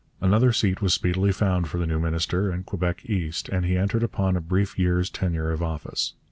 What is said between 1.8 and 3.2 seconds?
new minister, in Quebec